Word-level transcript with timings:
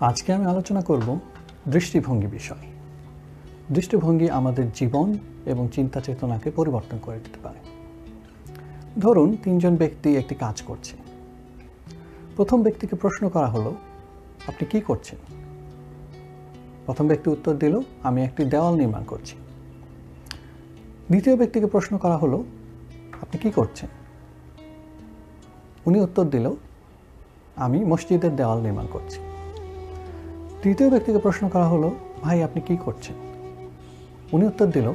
আজকে 0.00 0.32
আমি 0.32 0.46
আলোচনা 0.46 0.80
করব 0.80 1.18
দৃষ্টিভঙ্গি 1.68 2.26
বিষয়। 2.26 2.66
দৃষ্টিভঙ্গি 3.72 4.30
আমাদের 4.30 4.72
জীবন 4.72 5.18
এবং 5.46 5.68
চিন্তা 5.72 6.00
চেতনাকে 6.00 6.50
পরিবর্তন 6.50 6.98
করে 7.02 7.18
দিতে 7.18 7.38
পারে। 7.42 7.58
ধরুন, 9.00 9.36
তিনজন 9.42 9.76
ব্যক্তি 9.76 10.16
একটি 10.16 10.34
কাজ 10.34 10.62
করছে। 10.62 10.96
প্রথম 12.36 12.62
ব্যক্তিকে 12.62 12.96
প্রশ্ন 12.96 13.28
করা 13.28 13.46
হলো, 13.46 13.74
আপনি 14.46 14.66
কি 14.66 14.80
করছেন? 14.80 15.18
প্রথম 16.86 17.08
ব্যক্তি 17.08 17.30
উত্তর 17.30 17.54
দিল, 17.54 17.80
আমি 18.02 18.24
একটি 18.24 18.44
দেওয়াল 18.44 18.74
নির্মাণ 18.74 19.04
করছি। 19.04 19.36
দ্বিতীয় 21.08 21.36
ব্যক্তিকে 21.36 21.66
প্রশ্ন 21.66 21.98
করা 21.98 22.16
হলো, 22.16 22.44
আপনি 23.22 23.38
কি 23.38 23.50
করছেন? 23.50 23.88
উনি 25.86 26.00
উত্তর 26.00 26.24
দিল, 26.24 26.50
আমি 27.56 27.84
মসজিদের 27.84 28.36
দেওয়াল 28.36 28.60
নির্মাণ 28.60 28.86
করছি। 28.86 29.29
তৃতীয় 30.62 30.90
ব্যক্তিকে 30.90 31.18
প্রশ্ন 31.18 31.48
করা 31.48 31.64
হলো, 31.64 31.90
ভাই, 32.22 32.42
আপনি 32.42 32.60
কি 32.60 32.76
করছেন? 32.84 33.16
উনি 34.32 34.46
উত্তর 34.46 34.66
দিল, 34.66 34.92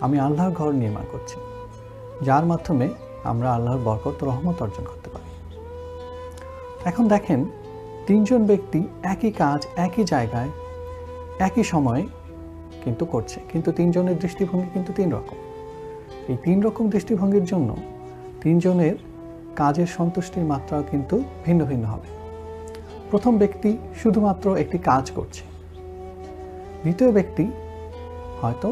আমি 0.00 0.18
আল্লাহর 0.18 0.50
ঘর 0.50 0.72
নির্মাণ 0.72 1.04
করছি, 1.12 1.36
যার 2.22 2.44
মাধ্যমে 2.46 2.88
আমরা 3.24 3.52
আল্লাহর 3.52 3.78
বরকত, 3.78 4.24
রহমত 4.24 4.62
অর্জন 4.62 4.84
করতে 4.84 5.08
পারি। 5.10 5.30
এখন 6.84 7.08
দেখেন, 7.08 7.44
তিনজন 8.06 8.46
ব্যক্তি 8.46 8.80
একই 9.02 9.32
কাজ, 9.32 9.66
একই 9.76 10.04
জায়গায়, 10.04 10.50
একই 11.38 11.62
সময়ে 11.62 12.02
কিন্তু 12.84 13.04
করছে, 13.04 13.38
কিন্তু 13.52 13.72
তিনজনের 13.72 14.18
দৃষ্টিভঙ্গি 14.18 14.68
কিন্তু 14.74 14.92
তিন 14.92 15.08
রকম। 15.12 15.38
এই 16.28 16.36
তিন 16.44 16.62
রকম 16.62 16.84
দৃষ্টিভঙ্গির 16.88 17.44
জন্য 17.44 17.76
তিনজনের 18.42 18.96
কাজের 19.56 19.86
সন্তুষ্টির 19.86 20.44
মাত্রাও 20.44 20.82
কিন্তু 20.90 21.24
ভিন্ন 21.44 21.64
ভিন্ন 21.64 21.86
হবে। 21.86 22.17
প্রথম 23.10 23.34
ব্যক্তি 23.42 23.70
শুধুমাত্র 24.00 24.46
একটি 24.62 24.78
কাজ 24.90 25.04
করছে। 25.16 25.42
দ্বিতীয় 26.82 27.10
ব্যক্তি 27.16 27.44
হয়তো 28.40 28.68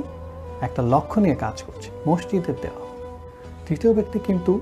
একটা 0.66 0.80
লক্ষ্য 0.92 1.18
নিয়ে 1.24 1.36
কাজ 1.44 1.56
করছে, 1.66 1.88
মসজিদের 2.08 2.56
দেওয়া। 2.64 2.82
তৃতীয় 3.66 3.92
ব্যক্তি 3.98 4.18
কিন্তু 4.28 4.52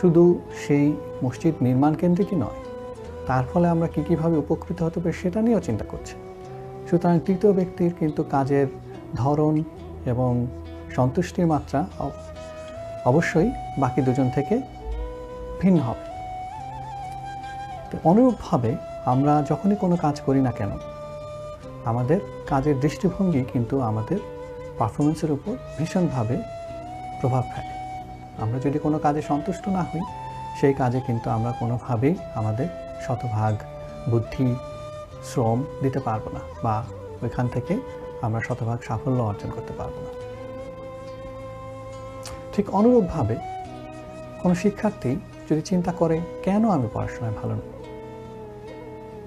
শুধু 0.00 0.22
সেই 0.64 0.86
মসজিদ 1.24 1.54
নির্মাণ 1.66 1.92
কেন্দ্রিকই 2.00 2.36
নয়, 2.44 2.60
তার 3.28 3.44
ফলে 3.50 3.66
আমরা 3.74 3.88
কী 3.94 4.00
কীভাবে 4.08 4.36
উপকৃত 4.44 4.78
হতে 4.86 4.98
পারি 5.02 5.14
সেটা 5.22 5.38
নিয়েও 5.46 5.62
চিন্তা 5.68 5.84
করছি। 5.92 6.14
সুতরাং 6.88 7.16
তৃতীয় 7.26 7.52
ব্যক্তির 7.58 7.92
কিন্তু 8.00 8.20
কাজের 8.34 8.66
ধরন 9.22 9.54
এবং 10.12 10.32
সন্তুষ্টির 10.96 11.46
মাত্রা 11.52 11.80
অবশ্যই 13.10 13.48
বাকি 13.82 14.00
দুজন 14.06 14.28
থেকে 14.36 14.54
ভিন্ন 15.62 15.80
হবে। 15.88 16.11
তো 17.92 17.98
অনুরূপভাবে 18.10 18.70
আমরা 19.12 19.32
যখনই 19.50 19.76
কোনো 19.82 19.96
কাজ 20.04 20.16
করি 20.26 20.40
না 20.48 20.52
কেন, 20.58 20.72
আমাদের 21.90 22.18
কাজের 22.50 22.76
দৃষ্টিভঙ্গি 22.84 23.42
কিন্তু 23.52 23.74
আমাদের 23.90 24.18
পারফরমেন্সের 24.78 25.30
উপর 25.36 25.52
ভীষণভাবে 25.78 26.36
প্রভাব 27.20 27.44
ফেলে। 27.52 27.72
আমরা 28.42 28.58
যদি 28.64 28.78
কোনো 28.84 28.96
কাজে 29.06 29.22
সন্তুষ্ট 29.30 29.64
না 29.76 29.82
হই, 29.88 30.02
সেই 30.58 30.74
কাজে 30.80 30.98
কিন্তু 31.08 31.26
আমরা 31.36 31.52
কোনোভাবেই 31.60 32.14
আমাদের 32.40 32.68
শতভাগ 33.04 33.54
বুদ্ধি, 34.10 34.48
শ্রম 35.30 35.58
দিতে 35.82 36.00
পারব 36.06 36.24
না 36.36 36.42
বা 36.64 36.74
ওইখান 37.22 37.46
থেকে 37.54 37.74
আমরা 38.26 38.40
শতভাগ 38.46 38.78
সাফল্য 38.88 39.20
অর্জন 39.30 39.50
করতে 39.56 39.72
পারব 39.78 39.94
না। 40.04 40.10
ঠিক 42.52 42.66
অনুরূপভাবে 42.78 43.36
কোনো 44.40 44.54
শিক্ষার্থী 44.62 45.12
যদি 45.48 45.62
চিন্তা 45.70 45.92
করে, 46.00 46.16
কেন 46.46 46.62
আমি 46.76 46.88
পড়াশোনায় 46.94 47.36
ভালো 47.40 47.54
নই 47.60 47.70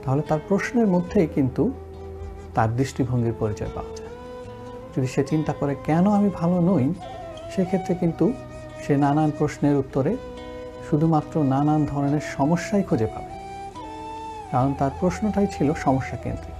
তাহলে 0.05 0.21
তার 0.21 0.39
প্রশ্নের 0.47 0.87
মধ্যেই 0.87 1.27
কিন্তু 1.27 1.71
তার 2.55 2.77
দৃষ্টিভঙ্গির 2.77 3.33
পরিচয় 3.39 3.67
পাওয়া 3.75 3.95
যায়। 3.95 4.09
যদি 4.97 5.07
সে 5.07 5.23
চিন্তা 5.23 5.53
করে, 5.53 5.75
কেন 5.85 6.09
আমি 6.09 6.29
ভালো 6.33 6.61
নই? 6.61 6.93
সেক্ষেত্রে 7.55 7.95
কিন্তু 7.95 8.33
সে 8.87 8.97
নানান 8.97 9.31
প্রশ্নের 9.37 9.77
উত্তরে 9.77 10.17
শুধুমাত্র 10.89 11.43
নানান 11.43 11.85
ধরনের 11.85 12.19
সমস্যাই 12.21 12.83
খুঁজে 12.83 13.05
পাবে। 13.05 13.35
কারণ 14.51 14.73
তার 14.73 14.91
প্রশ্নটাই 14.99 15.47
ছিল 15.51 15.73
সমস্যা 15.73 16.17
কেন্দ্রিক। 16.17 16.55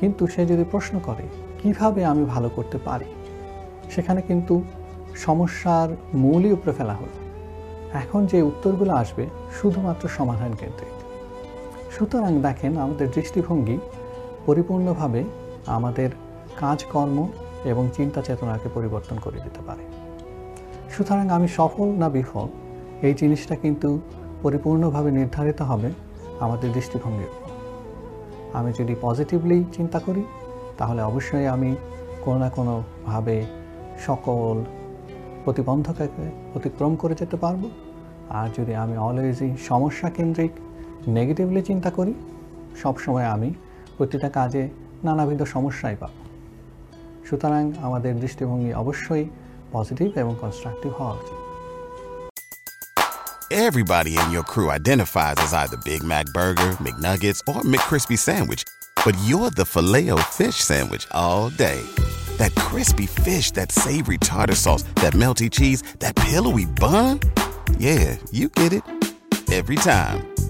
কিন্তু 0.00 0.26
সে 0.26 0.46
যদি 0.46 0.64
প্রশ্ন 0.64 0.98
করে, 0.98 1.22
কীভাবে 1.62 2.04
আমি 2.04 2.24
ভালো 2.24 2.48
করতে 2.48 2.78
পারি? 2.78 3.04
সেখানে 3.90 4.22
কিন্তু 4.22 4.62
সমস্যার 5.16 5.88
মূলই 6.14 6.52
উপরে 6.52 6.72
ফেলা 6.72 6.94
হলো। 6.94 7.28
এখন 7.96 8.26
যে 8.26 8.42
উত্তরগুলো 8.42 8.94
আসবে, 8.94 9.26
শুধুমাত্র 9.62 10.08
সমাধান 10.08 10.54
কেন্দ্রিক। 10.54 11.07
সুতরাং 11.90 12.42
দেখেন 12.42 12.76
আমাদের 12.76 13.10
দৃষ্টিভঙ্গি 13.10 13.78
পরিপূর্ণভাবে 14.46 15.24
আমাদের 15.66 16.10
কাজকর্ম 16.60 17.28
এবং 17.64 17.88
চিন্তা 17.92 18.22
চেতনাকে 18.22 18.68
পরিবর্তন 18.74 19.16
করে 19.24 19.40
দিতে 19.40 19.60
পারে। 19.66 19.84
সুতরাং 20.90 21.30
আমি 21.30 21.48
সফল 21.48 21.88
না 21.88 22.08
বিফল, 22.08 22.48
এই 23.02 23.14
জিনিসটা 23.14 23.56
কিন্তু 23.56 24.00
পরিপূর্ণভাবে 24.42 25.10
নির্ধারিত 25.10 25.62
হবে 25.62 25.90
আমাদের 26.40 26.72
দৃষ্টিভঙ্গির 26.72 27.26
উপর। 27.26 27.50
আমি 28.52 28.72
যদি 28.78 28.94
পজিটিভলি 29.00 29.64
চিন্তা 29.72 29.98
করি, 29.98 30.24
তাহলে 30.78 31.02
অবশ্যই 31.02 31.46
আমি 31.46 31.76
কোনো 32.24 32.38
না 32.38 32.50
কোনোভাবে 32.50 33.46
সকল 34.06 34.64
প্রতিবন্ধককে 35.44 36.30
অতিক্রম 36.56 36.96
করে 36.96 37.14
যেতে 37.14 37.36
পারব। 37.36 37.70
আর 38.30 38.48
যদি 38.58 38.74
আমি 38.74 38.96
অলওয়েজই 38.96 39.56
সমস্যা 39.68 40.10
কেন্দ্রিক 40.10 40.50
নেগেটিভলি 41.06 41.62
চিন্তা 41.62 41.90
করি 41.90 42.14
সবসময় 42.82 43.26
আমি 43.34 43.50
প্রতিটা 43.96 44.28
কাজে 44.28 44.62
নানাবিধ 45.04 45.40
সমস্যাই 45.54 45.96
পাব 46.00 46.14
সুতরাং 47.28 47.64
আমাদের 47.86 48.12
দৃষ্টিভঙ্গি 48.22 48.70
অবশ্যই 48.82 49.24
পজিটিভ 49.72 50.08
এবং 50.22 50.32
কনস্ট্রাকটিভ 50.42 50.92
হওয়া 51.00 51.14
উচিত 51.20 51.38
Everybody 53.50 54.14
in 54.22 54.30
your 54.30 54.46
crew 54.52 54.68
identifies 54.70 55.38
as 55.46 55.52
either 55.54 55.78
Big 55.78 56.02
Mac 56.04 56.26
Burger, 56.26 56.70
McNuggets, 56.84 57.40
or 57.50 57.62
McCrispy 57.62 58.18
Sandwich. 58.18 58.62
But 59.04 59.16
you're 59.24 59.50
the 59.50 59.64
filet 59.64 60.10
fish 60.38 60.56
Sandwich 60.56 61.04
all 61.12 61.48
day. 61.50 61.80
That 62.36 62.54
crispy 62.54 63.06
fish, 63.06 63.50
that 63.52 63.72
savory 63.72 64.18
tartar 64.18 64.54
sauce, 64.54 64.84
that 64.96 65.14
melty 65.14 65.50
cheese, 65.50 65.82
that 65.98 66.14
pillowy 66.14 66.66
bun. 66.66 67.20
Yeah, 67.78 68.16
you 68.30 68.48
get 68.50 68.72
it. 68.72 68.82
Every 69.50 69.76
time. 69.76 70.37